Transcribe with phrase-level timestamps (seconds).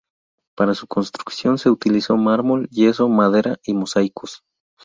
[0.55, 4.41] Para su construcción se utilizó mármol, yeso, madera y mosaicos.